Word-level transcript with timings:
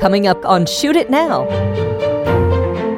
coming 0.00 0.26
up 0.26 0.42
on 0.46 0.64
Shoot 0.64 0.96
It 0.96 1.10
Now. 1.10 1.46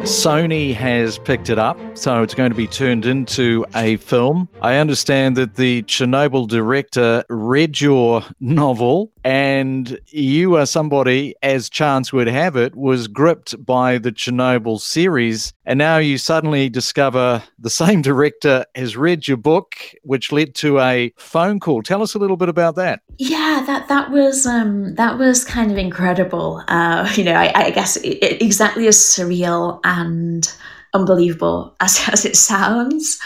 Sony 0.03 0.73
has 0.73 1.19
picked 1.19 1.51
it 1.51 1.59
up, 1.59 1.77
so 1.95 2.23
it's 2.23 2.33
going 2.35 2.51
to 2.51 2.57
be 2.57 2.69
turned 2.69 3.07
into 3.07 3.67
a 3.75 3.97
film. 3.97 4.49
I 4.60 4.76
understand 4.76 5.36
that 5.36 5.57
the 5.57 5.83
Chernobyl 5.83 6.46
director 6.46 7.25
read 7.28 7.80
your 7.80 8.23
novel, 8.38 9.11
and 9.25 9.98
you 10.09 10.57
are 10.57 10.66
somebody, 10.66 11.35
as 11.43 11.71
chance 11.71 12.13
would 12.13 12.27
have 12.27 12.57
it, 12.57 12.75
was 12.75 13.09
gripped 13.09 13.64
by 13.64 13.99
the 13.99 14.13
Chernobyl 14.13 14.81
series, 14.81 15.53
and 15.64 15.79
now 15.79 15.99
you 15.99 16.19
suddenly 16.19 16.69
discover 16.69 17.43
the 17.59 17.71
same 17.71 18.03
director 18.03 18.64
has 18.75 18.96
read 18.96 19.29
your 19.29 19.37
book, 19.37 19.77
which 20.03 20.32
led 20.32 20.55
to 20.57 20.81
a 20.81 21.13
phone 21.17 21.61
call. 21.61 21.82
Tell 21.82 22.03
us 22.03 22.14
a 22.14 22.19
little 22.19 22.37
bit 22.37 22.49
about 22.49 22.75
that. 22.77 23.00
Yeah, 23.19 23.63
that 23.67 23.89
that 23.89 24.11
was 24.11 24.46
um, 24.46 24.95
that 24.96 25.19
was 25.19 25.45
kind 25.45 25.71
of 25.71 25.79
incredible. 25.79 26.63
Uh, 26.68 27.11
you 27.14 27.25
know, 27.25 27.35
I, 27.35 27.53
I 27.54 27.71
guess 27.71 27.96
it, 27.99 28.18
it, 28.23 28.43
exactly 28.43 28.86
as 28.86 28.96
surreal 28.96 29.81
and 29.85 30.53
unbelievable 30.95 31.75
as, 31.81 32.00
as 32.12 32.24
it 32.24 32.36
sounds. 32.36 33.18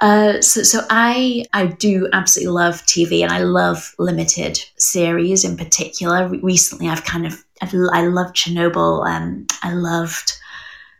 Uh, 0.00 0.40
so, 0.42 0.62
so 0.62 0.84
I 0.90 1.44
I 1.52 1.66
do 1.66 2.08
absolutely 2.12 2.52
love 2.52 2.82
TV 2.82 3.22
and 3.22 3.32
I 3.32 3.38
love 3.38 3.94
limited 3.98 4.58
series 4.76 5.44
in 5.44 5.56
particular. 5.56 6.28
Recently, 6.28 6.88
I've 6.88 7.04
kind 7.04 7.26
of 7.26 7.44
I've, 7.62 7.72
I 7.92 8.02
Chernobyl. 8.34 9.06
Um, 9.06 9.46
I 9.62 9.72
loved 9.72 10.38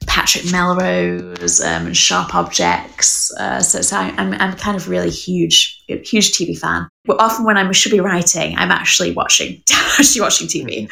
Patrick 0.07 0.51
Melrose 0.51 1.61
um, 1.61 1.87
and 1.87 1.97
Sharp 1.97 2.35
Objects. 2.35 3.33
Uh, 3.37 3.61
so, 3.61 3.81
so 3.81 3.97
I, 3.97 4.09
am 4.09 4.33
I'm, 4.33 4.35
I'm 4.35 4.57
kind 4.57 4.77
of 4.77 4.89
really 4.89 5.11
huge 5.11 5.83
huge 5.89 6.33
TV 6.33 6.59
fan. 6.59 6.89
But 7.05 7.21
often 7.21 7.45
when 7.45 7.57
I 7.57 7.71
should 7.73 7.93
be 7.93 8.01
writing, 8.01 8.57
I'm 8.57 8.71
actually 8.71 9.13
watching 9.13 9.63
actually 9.99 10.21
watching 10.21 10.49
TV. 10.49 10.91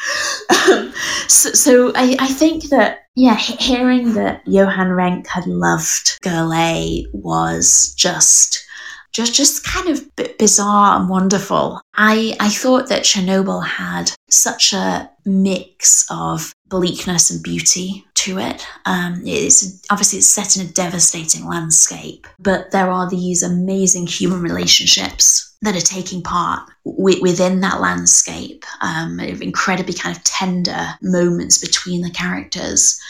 Um, 0.68 0.92
so, 1.28 1.50
so 1.50 1.92
I, 1.94 2.16
I 2.18 2.28
think 2.28 2.70
that 2.70 3.04
yeah, 3.16 3.36
hearing 3.36 4.14
that 4.14 4.42
Johan 4.46 4.92
Renck 4.92 5.26
had 5.28 5.46
loved 5.46 6.18
Girl 6.22 6.52
A 6.52 7.06
was 7.12 7.94
just 7.96 8.64
just 9.12 9.34
just 9.34 9.64
kind 9.64 9.88
of 9.88 10.04
bizarre 10.38 11.00
and 11.00 11.08
wonderful. 11.08 11.80
I 11.94 12.36
I 12.40 12.50
thought 12.50 12.88
that 12.88 13.04
Chernobyl 13.04 13.64
had 13.64 14.10
such 14.28 14.72
a 14.72 15.10
mix 15.24 16.04
of 16.10 16.52
bleakness 16.68 17.30
and 17.30 17.42
beauty 17.42 18.04
to 18.24 18.38
it. 18.38 18.66
Um, 18.86 19.22
it's 19.24 19.82
obviously 19.90 20.18
it's 20.18 20.28
set 20.28 20.56
in 20.56 20.66
a 20.66 20.70
devastating 20.70 21.46
landscape, 21.46 22.26
but 22.38 22.70
there 22.70 22.90
are 22.90 23.08
these 23.08 23.42
amazing 23.42 24.06
human 24.06 24.40
relationships 24.40 25.54
that 25.62 25.76
are 25.76 25.80
taking 25.80 26.22
part 26.22 26.68
w- 26.84 27.22
within 27.22 27.60
that 27.60 27.80
landscape. 27.80 28.64
Um, 28.80 29.20
incredibly 29.20 29.94
kind 29.94 30.16
of 30.16 30.24
tender 30.24 30.94
moments 31.02 31.58
between 31.58 32.02
the 32.02 32.10
characters 32.10 33.00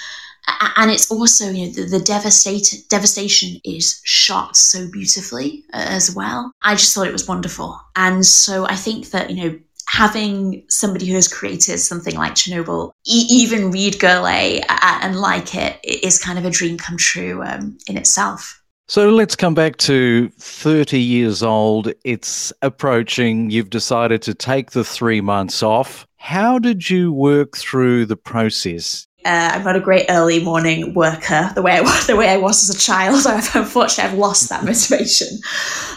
and 0.76 0.90
it's 0.90 1.10
also 1.10 1.50
you 1.50 1.66
know 1.66 1.72
the, 1.72 1.84
the 1.84 2.04
devastate, 2.04 2.84
devastation 2.88 3.60
is 3.64 4.00
shot 4.04 4.56
so 4.56 4.90
beautifully 4.90 5.64
uh, 5.72 5.86
as 5.88 6.14
well 6.14 6.52
i 6.62 6.74
just 6.74 6.94
thought 6.94 7.06
it 7.06 7.12
was 7.12 7.28
wonderful 7.28 7.80
and 7.96 8.24
so 8.26 8.66
i 8.66 8.74
think 8.74 9.10
that 9.10 9.30
you 9.30 9.36
know 9.36 9.58
having 9.88 10.64
somebody 10.68 11.06
who 11.06 11.14
has 11.14 11.28
created 11.28 11.78
something 11.78 12.16
like 12.16 12.34
chernobyl 12.34 12.90
e- 13.06 13.26
even 13.28 13.70
read 13.70 13.98
girl 13.98 14.26
a 14.26 14.62
and 15.02 15.20
like 15.20 15.54
it 15.54 15.78
is 15.84 16.18
kind 16.18 16.38
of 16.38 16.44
a 16.44 16.50
dream 16.50 16.78
come 16.78 16.96
true 16.96 17.42
um, 17.44 17.76
in 17.86 17.96
itself 17.96 18.60
so 18.86 19.08
let's 19.08 19.34
come 19.34 19.54
back 19.54 19.78
to 19.78 20.28
30 20.38 21.00
years 21.00 21.42
old. 21.42 21.90
It's 22.04 22.52
approaching. 22.60 23.48
You've 23.48 23.70
decided 23.70 24.20
to 24.22 24.34
take 24.34 24.72
the 24.72 24.84
three 24.84 25.22
months 25.22 25.62
off. 25.62 26.06
How 26.18 26.58
did 26.58 26.90
you 26.90 27.10
work 27.10 27.56
through 27.56 28.04
the 28.04 28.16
process? 28.16 29.06
Uh, 29.24 29.52
I'm 29.54 29.64
not 29.64 29.76
a 29.76 29.80
great 29.80 30.06
early 30.10 30.42
morning 30.42 30.92
worker 30.92 31.50
the 31.54 31.62
way 31.62 31.72
I 31.72 31.80
was, 31.80 32.06
the 32.08 32.16
way 32.16 32.28
I 32.28 32.36
was 32.36 32.68
as 32.68 32.76
a 32.76 32.78
child. 32.78 33.26
I've, 33.26 33.54
unfortunately, 33.54 34.12
I've 34.12 34.18
lost 34.18 34.48
that 34.48 34.64
motivation. 34.64 35.38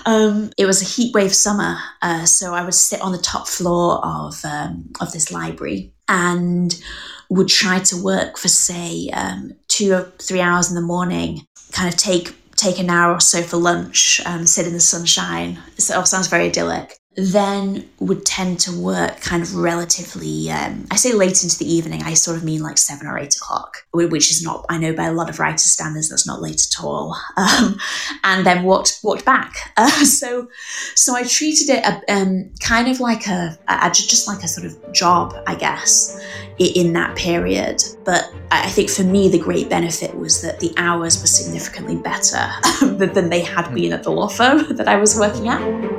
Um, 0.06 0.52
it 0.58 0.66
was 0.66 0.82
a 0.82 0.86
heatwave 0.86 1.34
summer, 1.34 1.78
uh, 2.02 2.26
so 2.26 2.54
I 2.54 2.64
would 2.64 2.74
sit 2.74 3.02
on 3.02 3.12
the 3.12 3.18
top 3.18 3.48
floor 3.48 4.04
of 4.06 4.44
um, 4.46 4.92
of 5.02 5.12
this 5.12 5.32
library 5.32 5.94
and 6.08 6.80
would 7.30 7.50
try 7.50 7.80
to 7.80 8.02
work 8.02 8.38
for 8.38 8.48
say 8.48 9.10
um, 9.10 9.52
two 9.68 9.94
or 9.94 10.04
three 10.20 10.42
hours 10.42 10.70
in 10.70 10.76
the 10.76 10.82
morning. 10.82 11.46
Kind 11.72 11.94
of 11.94 11.98
take 11.98 12.34
take 12.56 12.80
an 12.80 12.90
hour 12.90 13.14
or 13.14 13.20
so 13.20 13.44
for 13.44 13.58
lunch, 13.58 14.22
um, 14.26 14.48
sit 14.48 14.66
in 14.66 14.74
the 14.74 14.80
sunshine. 14.80 15.60
It 15.78 15.92
all 15.92 16.06
sounds 16.06 16.28
very 16.28 16.46
idyllic 16.46 16.98
then 17.18 17.90
would 18.00 18.24
tend 18.26 18.60
to 18.60 18.72
work 18.72 19.20
kind 19.22 19.42
of 19.42 19.56
relatively, 19.56 20.52
um, 20.52 20.86
I 20.92 20.98
say 20.98 21.14
late 21.14 21.42
into 21.42 21.58
the 21.58 21.66
evening, 21.66 22.04
I 22.04 22.14
sort 22.14 22.38
of 22.38 22.44
mean 22.44 22.62
like 22.62 22.78
seven 22.78 23.08
or 23.08 23.18
eight 23.18 23.36
o'clock, 23.36 23.78
which 23.92 24.30
is 24.30 24.44
not, 24.44 24.68
I 24.70 24.78
know 24.78 24.94
by 24.94 25.06
a 25.06 25.12
lot 25.12 25.28
of 25.28 25.40
writers' 25.40 25.64
standards, 25.64 26.10
that's 26.10 26.28
not 26.28 26.42
late 26.42 26.62
at 26.62 26.84
all. 26.84 27.18
Um, 27.48 27.80
and 28.24 28.46
then 28.46 28.64
walked, 28.64 29.00
walked 29.04 29.26
back. 29.26 29.74
Uh, 29.78 30.06
so, 30.06 30.48
so 30.96 31.16
I 31.16 31.24
treated 31.24 31.70
it 31.70 31.86
a, 31.86 32.02
um, 32.12 32.52
kind 32.60 32.88
of 32.88 33.00
like 33.00 33.28
a, 33.28 33.58
a, 33.68 33.90
just 33.92 34.28
like 34.28 34.44
a 34.44 34.48
sort 34.48 34.66
of 34.66 34.92
job, 34.92 35.36
I 35.46 35.56
guess, 35.56 36.20
in 36.58 36.94
that 36.94 37.16
period. 37.16 37.84
But 38.04 38.30
I 38.52 38.70
think 38.70 38.90
for 38.90 39.04
me, 39.04 39.30
the 39.30 39.40
great 39.40 39.70
benefit 39.70 40.16
was 40.16 40.42
that 40.42 40.60
the 40.60 40.74
hours 40.78 41.22
were 41.22 41.28
significantly 41.28 41.96
better 41.96 42.48
than 42.82 43.30
they 43.30 43.42
had 43.42 43.74
been 43.74 43.94
at 43.94 44.04
the 44.04 44.12
law 44.12 44.28
firm 44.28 44.76
that 44.76 44.88
I 44.88 44.98
was 44.98 45.18
working 45.18 45.48
at. 45.48 45.97